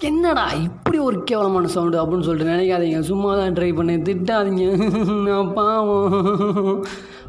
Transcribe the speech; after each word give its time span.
என்னடா 0.00 0.52
இப்படி 0.52 0.98
ஒரு 0.98 1.24
கேவலமான 1.24 1.66
சவுண்டு 1.66 2.04
அப்படின்னு 2.04 2.22
சொல்லிட்டு 2.22 2.52
நினைக்காதீங்க. 2.52 3.00
சும்மா 3.00 3.34
தான் 3.36 3.52
ட்ரை 3.52 3.72
பண்ணேன். 3.76 4.02
திட்டாதீங்க. 4.02 4.64
நான் 5.28 5.52
பாவம். 5.52 6.84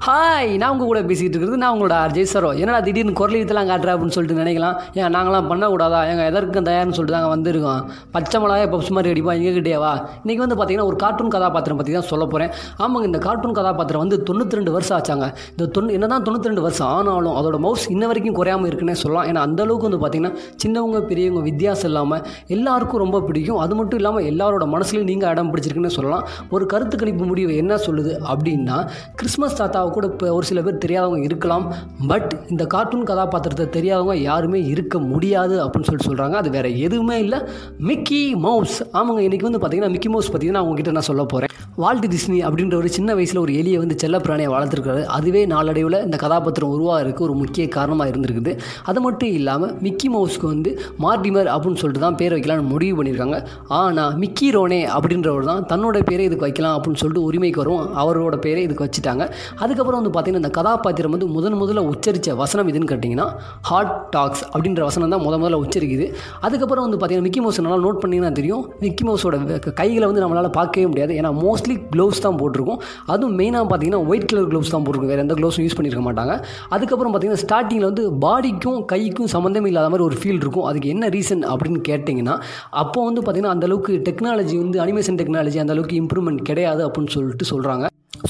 ஹாய் 0.06 0.50
நான் 0.62 0.72
உங்கள் 0.74 0.90
கூட 0.90 1.00
பேசிகிட்டு 1.10 1.36
இருக்கிறது 1.36 1.60
நான் 1.62 1.74
உங்களோட 1.76 1.94
ஆர்ஜே 2.02 2.24
சரோ 2.32 2.50
என்னடா 2.62 2.80
திடீர்னு 2.88 3.14
குரல் 3.20 3.38
இதெல்லாம் 3.38 3.70
காட்டுற 3.70 3.90
அப்படின்னு 3.94 4.16
சொல்லிட்டு 4.16 4.42
நினைக்கலாம். 4.42 4.76
ஏன் 5.00 5.14
நாங்களாம் 5.16 5.48
பண்ணக்கூடாதா? 5.52 6.00
எங்கள் 6.12 6.28
எதற்கும் 6.32 6.68
தயார்னு 6.68 6.96
சொல்லிட்டு 6.98 7.16
தாங்க 7.16 7.30
வந்திருக்கோம். 7.34 7.82
பச்சை 8.16 8.40
மிளகாய் 8.44 8.70
பப்ஸ் 8.74 8.92
மாதிரி 8.96 9.12
அடிப்பா 9.14 9.34
எங்ககிட்டயே 9.38 9.78
வா? 9.84 9.94
இன்றைக்கி 10.24 10.42
வந்து 10.44 10.58
பார்த்தீங்கன்னா 10.60 10.88
ஒரு 10.92 10.98
கார்ட்டூன் 11.04 11.32
கதாபாத்திரம் 11.36 11.80
பற்றி 11.80 11.96
தான் 11.98 12.08
சொல்ல 12.12 12.26
போகிறேன் 12.34 12.52
ஆமாங்க 12.86 13.10
இந்த 13.10 13.22
கார்ட்டூன் 13.26 13.56
கதாபாத்திரம் 13.60 14.04
வந்து 14.04 14.20
தொண்ணூற்றி 14.30 14.60
ரெண்டு 14.60 14.74
வருஷம் 14.76 14.96
ஆச்சாங்க. 15.00 15.28
இந்த 15.56 15.68
தொண்ணு 15.78 15.96
என்ன 15.98 16.10
தான் 16.14 16.26
தொண்ணூற்றி 16.28 16.52
ரெண்டு 16.52 16.66
வருஷம் 16.68 16.90
ஆனாலும் 16.98 17.36
அதோட 17.42 17.60
மவுஸ் 17.66 17.88
இன்ன 17.96 18.10
வரைக்கும் 18.12 18.38
குறையாமல் 18.40 18.70
இருக்குன்னே 18.72 18.98
சொல்லலாம். 19.04 19.28
ஏன்னா 19.32 19.44
அந்த 19.50 19.60
அளவுக்கு 19.68 19.90
வந்து 19.90 20.02
பார்த்திங்கன்னா 20.04 20.34
சின்னவங்க 20.66 21.02
பெரியவங்க 21.12 21.44
வித்தியாசம் 21.50 21.90
இல்லாமல் 21.92 22.24
எல்லாருக்கும் 22.58 23.04
ரொம்ப 23.06 23.24
பிடிக்கும். 23.28 23.60
அது 23.66 23.76
மட்டும் 23.82 24.02
இல்லாமல் 24.04 24.30
எல்லாரோட 24.34 24.68
மனசுலையும் 24.76 25.10
நீங்கள் 25.12 25.34
இடம் 25.36 25.52
பிடிச்சிருக்குன்னு 25.54 25.96
சொல்லலாம். 25.98 26.26
ஒரு 26.56 26.68
கருத்து 26.76 27.02
கணிப்பு 27.04 27.26
முடிவு 27.34 27.60
என்ன 27.64 27.82
சொல்லுது 27.90 28.16
அப்படின்னா 28.36 28.80
கிறிஸ்மஸ் 29.22 29.60
தாத்தாவை 29.88 29.96
கூட 29.98 30.08
இப்போ 30.14 30.28
ஒரு 30.38 30.46
சில 30.50 30.60
பேர் 30.66 30.84
தெரியாதவங்க 30.86 31.28
இருக்கலாம். 31.30 31.66
பட் 32.12 32.32
இந்த 32.54 32.64
கார்ட்டூன் 32.74 33.10
கதாபாத்திரத்தை 33.12 33.68
தெரியாதவங்க 33.78 34.16
யாருமே 34.30 34.60
இருக்க 34.74 34.96
முடியாது 35.12 35.56
அப்படின்னு 35.64 35.88
சொல்லிட்டு 35.90 36.10
சொல்கிறாங்க 36.12 36.38
அது 36.42 36.50
வேறு 36.58 36.72
எதுவுமே 36.88 37.18
இல்லை. 37.26 37.42
மிக்கி 37.90 38.24
மவுஸ் 38.48 38.78
ஆமாங்க 39.00 39.24
இன்றைக்கி 39.28 39.48
வந்து 39.50 39.62
பார்த்திங்கன்னா 39.64 39.94
மிக்கி 39.96 40.12
மவுஸ் 40.16 40.34
பற்றி 40.36 40.56
நான் 40.58 40.66
உங்ககிட்ட 40.68 40.98
நான் 41.00 41.10
சொல்ல 41.12 41.24
போகிறேன் 41.34 41.47
வால்ட் 41.82 42.06
டிஸ்னி 42.12 42.38
அப்படின்ற 42.48 42.76
ஒரு 42.82 42.90
சின்ன 42.96 43.10
வயசில் 43.18 43.40
ஒரு 43.42 43.52
எலியை 43.60 43.80
வந்து 43.82 43.96
செல்லப்பிராணியை 44.02 44.50
வளர்த்துருக்காரு. 44.54 45.02
அதுவே 45.16 45.42
நாளடைவில் 45.52 45.98
இந்த 46.06 46.18
கதாபாத்திரம் 46.24 46.72
உருவாகிறதுக்கு 46.76 47.22
ஒரு 47.26 47.34
முக்கிய 47.42 47.66
காரணமாக 47.76 48.12
இருந்திருக்குது. 48.12 48.52
அது 48.90 49.00
மட்டும் 49.06 49.32
இல்லாமல் 49.40 49.74
மிக்கி 49.86 50.08
மவுஸ்க்கு 50.14 50.48
வந்து 50.54 50.72
மார்டிமர் 51.04 51.50
அப்படின்னு 51.56 51.80
சொல்லிட்டு 51.82 52.04
தான் 52.06 52.18
பேர் 52.22 52.34
வைக்கலாம்னு 52.36 52.66
முடிவு 52.72 52.96
பண்ணியிருக்காங்க. 53.00 53.40
ஆனால் 53.82 54.16
மிக்கி 54.24 54.50
ரோனே 54.56 54.82
அப்படின்றவர் 54.96 55.46
தான் 55.52 55.62
தன்னோட 55.74 56.02
பேரை 56.10 56.26
இதுக்கு 56.30 56.48
வைக்கலாம் 56.48 56.78
அப்படின்னு 56.78 57.02
சொல்லிட்டு 57.04 57.24
உரிமைக்கு 57.28 57.62
வரும். 57.64 57.84
அவரோட 58.04 58.40
பேரை 58.46 58.64
இதுக்கு 58.70 58.86
வச்சுட்டாங்க. 58.88 59.28
அதுக்கப்புறம் 59.66 60.00
வந்து 60.02 60.14
பார்த்திங்கன்னா 60.18 60.44
இந்த 60.44 60.54
கதாபாத்திரம் 60.60 61.16
வந்து 61.18 61.30
முதன் 61.36 61.60
முதல்ல 61.62 61.86
உச்சரித்த 61.92 62.38
வசனம் 62.42 62.72
எதுன்னு 62.74 62.90
கேட்டிங்கன்னா 62.94 63.28
ஹாட் 63.72 63.94
டாக்ஸ் 64.18 64.44
அப்படின்ற 64.54 64.84
வசனம் 64.90 65.16
தான் 65.18 65.24
முத 65.28 65.36
முதல்ல 65.44 65.62
உச்சரிக்குது. 65.68 66.08
அதுக்கப்புறம் 66.48 66.88
வந்து 66.88 67.00
பார்த்திங்கன்னா 67.00 67.30
மிக்கி 67.30 67.46
மவுஸ் 67.46 67.64
நல்லா 67.68 67.80
நோட் 67.88 68.02
பண்ணிங்கன்னா 68.06 68.34
தெரியும். 68.42 68.66
மிக்கி 68.86 69.06
மவுஸோட 69.12 69.62
கைகளை 69.82 70.06
வந்து 70.12 70.26
நம்மளால் 70.26 70.52
பார்க்கவே 70.60 70.90
முடியாது. 70.92 71.14
ஏன்னா 71.22 71.34
மோஸ்ட்லி 71.68 71.78
க்ளவுஸ் 71.94 72.24
தான் 72.26 72.38
போட்டிருக்கும். 72.42 72.80
அதுவும் 73.14 73.36
மெயினாக 73.40 73.66
பார்த்தீங்கன்னா 73.72 74.02
ஒயிட் 74.10 74.28
கலர் 74.32 74.50
க்ளவுஸ் 74.52 74.72
தான் 74.74 74.84
போட்டிருக்கும். 74.86 75.12
வேறு 75.14 75.24
எந்த 75.26 75.36
க்ளவுஸும் 75.40 75.66
யூஸ் 75.66 75.78
பண்ணியிருக்க 75.78 76.04
மாட்டாங்க. 76.08 76.34
அதுக்கப்புறம் 76.76 77.14
பார்த்தீங்கன்னா 77.14 77.44
ஸ்டார்டிங்கில் 77.46 77.90
வந்து 77.90 78.06
பாடிக்கும் 78.26 78.80
கைக்கும் 78.94 79.32
சம்மந்தமே 79.36 79.72
இல்லாத 79.74 79.90
மாதிரி 79.94 80.08
ஒரு 80.10 80.18
ஃபீல் 80.22 80.42
இருக்கும். 80.44 80.68
அதுக்கு 80.72 80.94
என்ன 80.96 81.10
ரீசன் 81.18 81.44
அப்படின்னு 81.54 81.82
கேட்டிங்கன்னா 81.90 82.38
அப்போ 82.84 83.00
வந்து 83.10 83.22
பார்த்திங்கன்னா 83.26 83.56
அந்தளவுக்கு 83.58 83.94
டெக்னாலஜி 84.10 84.58
வந்து 84.64 84.80
அனிமேஷன் 84.86 85.20
டெக்னாலஜி 85.22 85.62
அந்தளவுக்கு 85.66 86.02
இம்ப்ரூவ்மெண்ட் 86.04 86.48
கிடையாது 86.52 86.84
அப்படின்னு 86.88 87.16
சொல்லிட்டு 87.18 87.48
சொல்கிறாங்க 87.54 87.86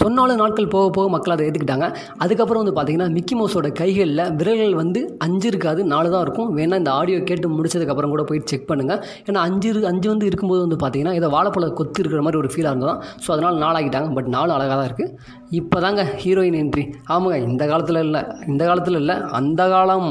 சொன்னாலும் 0.08 0.40
நாட்கள் 0.40 0.68
போக 0.68 0.90
போக 0.90 1.08
மக்கள் 1.10 1.34
அதை 1.34 1.44
ஏற்றுக்கிட்டாங்க 1.46 1.86
அதுக்கப்புறம் 2.18 2.62
வந்து 2.64 2.76
பார்த்தீங்கன்னா 2.76 3.10
மிக்கி 3.12 3.36
மவுஸோட 3.36 3.72
கைகளில் 3.74 4.24
விரல்கள் 4.32 4.76
வந்து 4.76 5.00
அஞ்சு 5.18 5.48
இருக்காது 5.48 5.82
நாலு 5.86 6.10
தான் 6.10 6.22
இருக்கும். 6.22 6.50
வேணால் 6.56 6.78
இந்த 6.78 6.92
ஆடியோ 6.92 7.20
கேட்டு 7.24 7.48
முடிச்சதுக்கப்புறம் 7.50 8.10
கூட 8.10 8.24
போய் 8.24 8.42
செக் 8.46 8.68
பண்ணுங்கள் 8.70 9.00
ஏன்னா 9.26 9.42
அஞ்சு 9.42 9.68
இரு- 9.70 9.86
அஞ்சு 9.86 10.10
வந்து 10.10 10.26
இருக்கும்போது 10.26 10.62
வந்து 10.62 10.76
பார்த்தீங்கன்னா 10.76 11.14
இதை 11.14 11.30
வாழைப்பழ 11.30 11.74
கொத்து 11.74 12.02
இருக்கிற 12.02 12.22
மாதிரி 12.22 12.38
ஒரு 12.38 12.52
ஃபீலாக 12.54 12.74
இருந்ததான் 12.74 13.02
ஸோ 13.26 13.32
அதனால் 13.32 13.62
நாளாகிட்டாங்க 13.62 14.14
பட் 14.14 14.30
நாலு 14.30 14.54
அழகாக 14.54 14.78
தான் 14.78 14.90
இருக்குது 14.90 15.14
இப்போ 15.52 15.80
தாங்க 15.80 16.04
ஹீரோயின் 16.18 16.60
என்ட்ரி 16.62 16.86
ஆமாங்க 17.10 17.38
இந்த 17.48 17.66
காலத்தில் 17.68 18.04
இல்லை. 18.04 18.22
இந்த 18.48 18.66
காலத்தில் 18.66 18.96
இல்லை. 18.96 19.16
அந்த 19.32 19.62
காலம். 19.70 20.10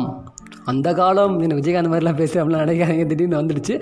அந்த 0.72 0.88
காலம் 1.00 1.34
என்ன 1.44 1.56
விஜயகாந்த் 1.60 1.90
மாதிரிலாம் 1.92 2.18
பேசுகிறேன் 2.20 2.54
நினைக்காதீங்க 2.64 3.06
திடீர்னு 3.12 3.38
வந்துடுச்சு. 3.40 3.74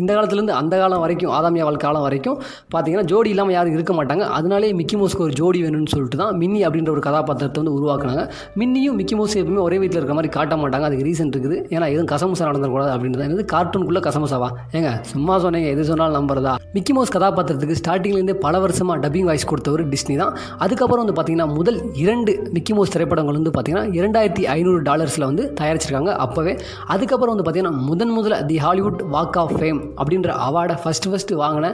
இந்த 0.00 0.10
காலத்துலேருந்து 0.16 0.54
அந்த 0.60 0.74
காலம் 0.82 1.02
வரைக்கும் 1.04 1.32
ஆதாமியாவல் 1.38 1.80
காலம் 1.84 2.04
வரைக்கும் 2.06 2.38
பார்த்தீங்கன்னா 2.74 3.06
ஜோடி 3.12 3.30
இல்லாமல் 3.34 3.56
யாரும் 3.56 3.76
இருக்க 3.78 3.92
மாட்டாங்க. 3.98 4.24
அதனாலே 4.38 4.72
மிக்கி 4.80 4.96
மோஸ்க்கு 5.02 5.24
ஒரு 5.26 5.34
ஜோடி 5.40 5.58
வேணும்னு 5.64 5.92
சொல்லிட்டு 5.94 6.20
தான் 6.22 6.34
மின்னி 6.42 6.60
அப்படின்ற 6.66 6.90
ஒரு 6.96 7.04
கதாபாத்திரத்தை 7.08 7.58
வந்து 7.62 7.74
உருவாக்குனாங்க. 7.78 8.24
மின்னியும் 8.62 8.96
மிக்கி 9.00 9.16
மோஸ் 9.20 9.36
எப்பவுமே 9.42 9.62
ஒரே 9.66 9.78
வீட்டில் 9.82 9.98
இருக்கிற 10.00 10.16
மாதிரி 10.18 10.32
காட்ட 10.38 10.56
மாட்டாங்க. 10.62 10.86
அதுக்கு 10.90 11.06
ரீசன் 11.10 11.32
இருக்குது. 11.34 11.58
ஏன்னா 11.74 11.86
எதுவும் 11.94 12.10
கசமுசா 12.14 12.44
நடந்துடக்கூடாது 12.48 12.92
அப்படின்றது 12.94 13.26
என்னது? 13.28 13.46
கார்ட்டூனுக்குள்ளே 13.54 14.02
கசமுசாவா? 14.08 14.50
ஏங்க 14.78 14.92
சும்மா 15.12 15.36
சொன்னீங்க. 15.44 15.68
எது 15.76 15.84
சொன்னாலும் 15.90 16.18
நம்புறதா? 16.18 16.54
மிக்கி 16.76 16.92
மவுஸ் 16.96 17.14
கதாபாத்திரத்துக்கு 17.16 17.78
ஸ்டார்டிங்லேருந்தே 17.82 18.36
பல 18.46 18.60
வருஷமாக 18.64 18.98
டப்பிங் 19.04 19.28
வாய்ஸ் 19.30 19.48
கொடுத்தவர் 19.52 19.84
டிஸ்னி 19.94 20.16
தான். 20.22 20.34
அதுக்கப்புறம் 20.64 21.04
வந்து 21.04 21.16
பார்த்தீங்கன்னா 21.18 21.48
முதல் 21.58 21.78
இரண்டு 22.04 22.34
மிக்கி 22.56 22.72
மவுஸ் 22.76 22.94
திரைப்படங்கள் 22.96 23.38
வந்து 23.40 23.54
பார்த்தீங்கன்னா 23.56 23.86
இரண்டாயிரத்தி 24.00 24.44
ஐநூறு 24.56 24.80
டாலர்ஸில் 24.90 25.28
வந்து 25.30 25.44
தயாரிச்சிருக்காங்க. 25.60 26.12
அப்போவே. 26.32 26.54
அதுக்கப்புறம் 26.86 27.34
வந்து 27.34 27.46
பார்த்தீங்கன்னா 27.46 27.86
முதன் 27.90 28.14
முதல்ல 28.18 28.36
the 28.46 28.58
Hollywood 28.58 29.00
walk 29.14 29.38
of 29.44 29.54
fame 29.60 29.80
அப்படின்ற 30.00 30.30
அவார்டை 30.48 30.76
ஃபஸ்ட்டு 30.82 31.10
ஃபஸ்ட்டு 31.12 31.40
வாங்கின 31.42 31.68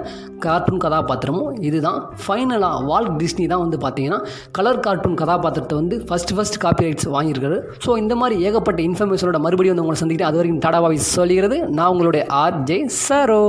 கார்ட்டூன் 0.47 0.83
கதாபாத்திரமும் 0.85 1.51
இதுதான். 1.69 2.01
ஃபைனலாக 2.25 2.85
வால்ட் 2.91 3.15
டிஸ்னி 3.23 3.47
தான் 3.47 3.63
வந்து 3.65 3.79
பார்த்தீங்கன்னா 3.85 4.21
கலர் 4.59 4.81
கார்ட்டூன் 4.81 5.19
கதாபாத்திரத்தை 5.23 5.79
வந்து 5.79 5.97
ஃபஸ்ட் 6.09 6.35
ஃபஸ்ட் 6.37 6.59
காப்பி 6.65 6.87
ரைட்ஸ் 6.87 7.09
வாங்கியிருக்காரு. 7.17 7.61
ஸோ 7.87 7.99
இந்த 8.03 8.17
மாதிரி 8.17 8.43
ஏகப்பட்ட 8.49 8.83
இன்ஃபர்மேஷனோட 8.89 9.41
மறுபடியும் 9.47 9.75
வந்து 9.77 9.87
உங்களை 9.87 10.03
சந்திக்கிறேன். 10.03 10.33
அது 10.33 10.41
வரைக்கும் 10.41 10.65
தடவாவை 10.67 11.01
சொல்லிக்கிறது. 11.17 11.59
நான் 11.79 11.93
உங்களுடைய 11.95 12.25
ஆர் 12.43 12.63
ஜே 12.63 12.79
சரோ 13.09 13.43